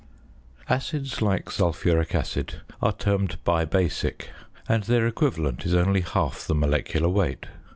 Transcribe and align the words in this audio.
Acids 0.67 1.21
like 1.21 1.51
sulphuric 1.51 2.15
acid 2.15 2.61
are 2.81 2.91
termed 2.91 3.37
bibasic, 3.45 4.29
and 4.67 4.81
their 4.85 5.05
equivalent 5.05 5.63
is 5.63 5.75
only 5.75 6.01
half 6.01 6.47
the 6.47 6.55
molecular 6.55 7.07
weight. 7.07 7.45